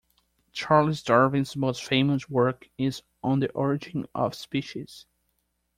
[0.51, 5.05] Charles Darwin's most famous work is On the Origin of Species.